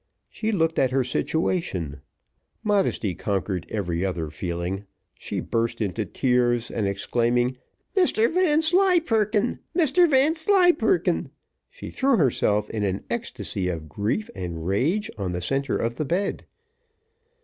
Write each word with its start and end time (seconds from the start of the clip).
She 0.31 0.51
looked 0.51 0.79
at 0.79 0.89
her 0.89 1.03
situation 1.03 2.01
modesty 2.63 3.13
conquered 3.13 3.67
every 3.69 4.03
other 4.03 4.31
feeling 4.31 4.85
she 5.13 5.39
burst 5.39 5.79
into 5.79 6.07
tears, 6.07 6.71
and 6.71 6.87
exclaiming, 6.87 7.57
"Mr 7.95 8.27
Vanslyperken! 8.33 9.59
Mr 9.77 10.09
Vanslyperken!" 10.09 11.29
she 11.69 11.91
threw 11.91 12.17
herself 12.17 12.67
in 12.71 12.83
an 12.83 13.03
ecstasy 13.11 13.67
of 13.69 13.87
grief 13.87 14.27
and 14.33 14.65
rage 14.65 15.11
on 15.19 15.33
the 15.33 15.39
centre 15.41 15.77
of 15.77 15.93
the 15.97 16.05
bed. 16.05 16.45